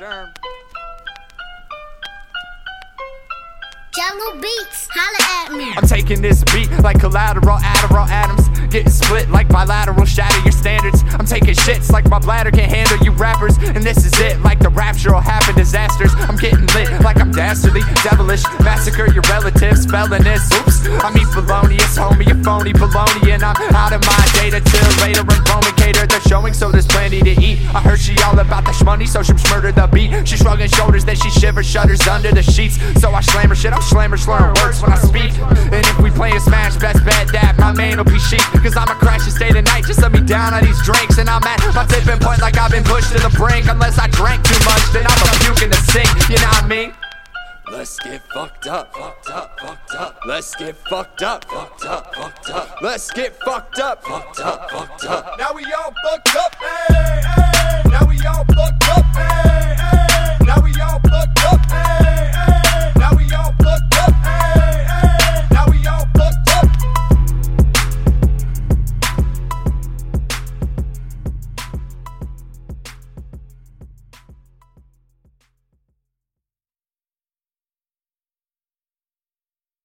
Sherm. 0.00 0.32
Jahlil 3.92 4.40
Beats, 4.40 4.88
holla 4.94 5.44
at 5.44 5.52
me. 5.52 5.74
I'm 5.76 5.86
taking 5.86 6.22
this 6.22 6.42
beat 6.44 6.70
like 6.80 6.98
collateral, 7.00 7.58
Adderall 7.58 8.08
atoms. 8.08 8.48
Getting 8.72 8.88
split 8.88 9.28
like 9.28 9.48
bilateral, 9.48 10.06
shatter 10.06 10.40
your 10.40 10.52
standards. 10.52 11.02
I'm 11.18 11.26
taking 11.26 11.52
shits 11.52 11.90
like 11.90 12.08
my 12.08 12.18
bladder 12.18 12.50
can't 12.50 12.72
handle 12.72 12.96
you 13.04 13.10
rappers. 13.10 13.58
And 13.58 13.82
this 13.82 14.06
is 14.06 14.18
it, 14.20 14.40
like 14.40 14.60
the 14.60 14.70
rapture 14.70 15.12
will 15.12 15.20
happen, 15.20 15.54
disasters. 15.54 16.12
I'm 16.16 16.36
getting 16.36 16.64
lit 16.68 16.88
like 17.02 17.20
I'm 17.20 17.32
dastardly, 17.32 17.82
devilish. 18.02 18.44
Massacre 18.60 19.12
your 19.12 19.24
relatives, 19.28 19.84
felonious. 19.84 20.48
Oops, 20.54 20.86
I'm 21.04 21.18
eat 21.18 21.28
felonious, 21.34 21.98
homie, 21.98 22.30
a 22.30 22.42
phony 22.42 22.72
baloney. 22.72 23.34
And 23.34 23.42
I'm 23.42 23.56
out 23.74 23.92
of 23.92 24.00
my 24.06 24.28
data 24.32 24.62
till 24.64 25.04
later. 25.04 25.28
And 25.28 25.48
Roman 25.50 25.74
cater, 25.74 26.06
they're 26.06 26.20
showing, 26.22 26.54
so 26.54 26.70
there's 26.70 26.86
plenty 26.86 27.20
to 27.20 27.32
eat. 27.42 27.49
I 27.72 27.80
heard 27.80 28.00
she 28.00 28.18
all 28.26 28.38
about 28.38 28.64
the 28.64 28.72
shmoney, 28.72 29.06
so 29.06 29.22
she 29.22 29.32
murder 29.48 29.70
the 29.70 29.86
beat. 29.86 30.10
She 30.26 30.36
shrugging 30.36 30.68
shoulders, 30.68 31.04
then 31.04 31.14
she 31.14 31.30
shivers, 31.30 31.66
shudders 31.66 32.06
under 32.08 32.32
the 32.32 32.42
sheets. 32.42 32.82
So 33.00 33.10
I 33.12 33.20
slam 33.20 33.48
her 33.50 33.54
shit, 33.54 33.72
I'm 33.72 33.82
slammer, 33.82 34.16
slurring 34.16 34.54
words 34.58 34.82
when 34.82 34.92
I 34.92 34.98
speak. 34.98 35.38
And 35.70 35.86
if 35.86 35.98
we 36.00 36.10
playing 36.10 36.40
Smash, 36.40 36.76
best 36.76 37.04
bet 37.04 37.28
that 37.32 37.58
my 37.58 37.72
main 37.72 37.96
will 37.96 38.04
be 38.04 38.18
Sheik. 38.18 38.42
Cause 38.58 38.76
I'ma 38.76 38.98
crash 38.98 39.22
and 39.22 39.32
stay 39.32 39.52
the 39.52 39.62
night, 39.62 39.84
just 39.84 40.02
let 40.02 40.10
me 40.10 40.20
down 40.20 40.52
on 40.52 40.64
these 40.64 40.82
drinks. 40.82 41.18
And 41.18 41.30
I'm 41.30 41.44
at 41.44 41.62
my 41.74 41.86
tipping 41.86 42.18
point 42.18 42.40
like 42.40 42.58
I've 42.58 42.72
been 42.72 42.84
pushed 42.84 43.12
to 43.12 43.18
the 43.22 43.30
brink. 43.38 43.70
Unless 43.70 43.98
I 43.98 44.08
drank 44.08 44.42
too 44.42 44.58
much, 44.66 44.84
then 44.90 45.06
I'm 45.06 45.20
a 45.22 45.30
puke 45.38 45.62
in 45.62 45.70
the 45.70 45.80
sink, 45.94 46.10
you 46.28 46.42
know 46.42 46.50
what 46.50 46.64
I 46.64 46.66
mean? 46.66 46.92
Let's 47.70 48.00
get 48.00 48.20
fucked 48.34 48.66
up, 48.66 48.92
fucked 48.92 49.30
up, 49.30 49.60
fucked 49.60 49.94
up. 49.94 50.18
Let's 50.26 50.56
get 50.56 50.76
fucked 50.88 51.22
up, 51.22 51.44
fucked 51.44 51.84
up, 51.84 52.14
fucked 52.16 52.50
up. 52.50 52.76
Let's 52.82 53.12
get 53.12 53.38
fucked 53.44 53.78
up, 53.78 54.02
fucked 54.02 54.40
up, 54.40 54.70
fucked 54.70 55.04
up. 55.04 55.38
Now 55.38 55.52
we 55.54 55.62
all 55.78 55.94
fucked 56.04 56.34
up. 56.34 56.56